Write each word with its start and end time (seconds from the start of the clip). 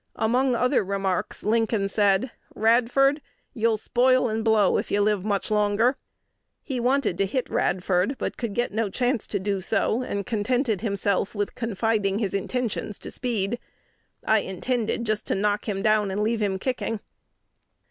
Among 0.15 0.55
other 0.55 0.83
remarks, 0.83 1.43
Lincoln 1.43 1.87
said, 1.87 2.31
"Radford, 2.55 3.21
you'll 3.53 3.77
spoil 3.77 4.29
and 4.29 4.43
blow 4.43 4.79
if 4.79 4.89
you 4.89 4.99
live 4.99 5.23
much 5.23 5.51
longer." 5.51 5.95
He 6.63 6.79
wanted 6.79 7.19
to 7.19 7.27
hit 7.27 7.51
Radford, 7.51 8.17
but 8.17 8.35
could 8.35 8.55
get 8.55 8.71
no 8.73 8.89
chance 8.89 9.27
to 9.27 9.37
do 9.39 9.61
so, 9.61 10.01
and 10.01 10.25
contented 10.25 10.81
himself 10.81 11.35
with 11.35 11.53
confiding 11.53 12.17
his 12.17 12.33
intentions 12.33 12.97
to 12.97 13.11
Speed. 13.11 13.59
"I 14.25 14.39
intended 14.39 15.05
just 15.05 15.27
to 15.27 15.35
knock 15.35 15.69
him 15.69 15.83
down, 15.83 16.09
and 16.09 16.23
leave 16.23 16.41
him 16.41 16.57
kicking." 16.57 16.99